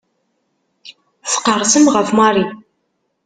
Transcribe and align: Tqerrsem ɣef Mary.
Tqerrsem 1.31 1.85
ɣef 1.93 2.09
Mary. 2.17 2.45